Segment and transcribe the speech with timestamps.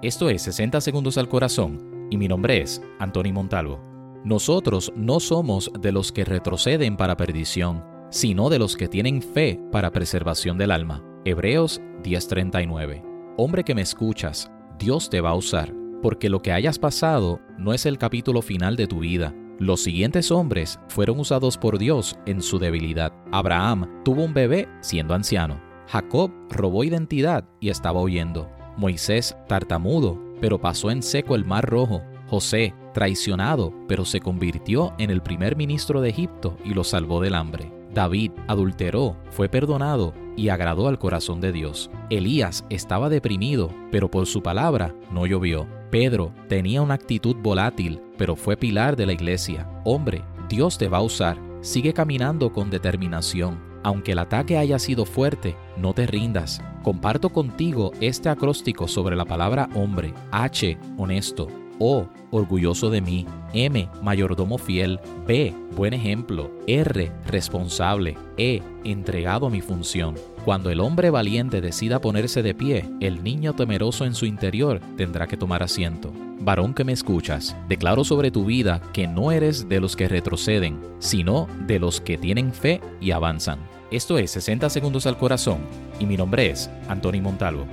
[0.00, 3.80] Esto es 60 Segundos al Corazón y mi nombre es Anthony Montalvo.
[4.24, 9.60] Nosotros no somos de los que retroceden para perdición, sino de los que tienen fe
[9.72, 11.02] para preservación del alma.
[11.24, 13.02] Hebreos 10:39.
[13.36, 17.74] Hombre que me escuchas, Dios te va a usar, porque lo que hayas pasado no
[17.74, 19.34] es el capítulo final de tu vida.
[19.58, 23.12] Los siguientes hombres fueron usados por Dios en su debilidad.
[23.32, 25.60] Abraham tuvo un bebé siendo anciano.
[25.88, 28.48] Jacob robó identidad y estaba huyendo.
[28.78, 32.00] Moisés tartamudo, pero pasó en seco el mar rojo.
[32.28, 37.34] José traicionado, pero se convirtió en el primer ministro de Egipto y lo salvó del
[37.34, 37.72] hambre.
[37.92, 41.90] David adulteró, fue perdonado y agradó al corazón de Dios.
[42.08, 45.66] Elías estaba deprimido, pero por su palabra no llovió.
[45.90, 49.68] Pedro tenía una actitud volátil, pero fue pilar de la iglesia.
[49.84, 51.47] Hombre, Dios te va a usar.
[51.68, 53.58] Sigue caminando con determinación.
[53.82, 56.62] Aunque el ataque haya sido fuerte, no te rindas.
[56.82, 60.14] Comparto contigo este acróstico sobre la palabra hombre.
[60.30, 61.48] H, honesto.
[61.78, 63.26] O, orgulloso de mí.
[63.52, 64.98] M, mayordomo fiel.
[65.26, 66.50] B, buen ejemplo.
[66.66, 68.16] R, responsable.
[68.38, 70.14] E, entregado a mi función.
[70.46, 75.26] Cuando el hombre valiente decida ponerse de pie, el niño temeroso en su interior tendrá
[75.26, 76.14] que tomar asiento.
[76.40, 80.80] Varón que me escuchas, declaro sobre tu vida que no eres de los que retroceden,
[80.98, 83.58] sino de los que tienen fe y avanzan.
[83.90, 85.58] Esto es 60 segundos al corazón
[85.98, 87.66] y mi nombre es Anthony Montalvo.